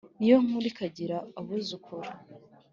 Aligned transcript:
ni 0.17 0.27
yo 0.31 0.37
nkuru 0.45 0.65
ikagira 0.71 1.17
abuzukuru 1.39 2.09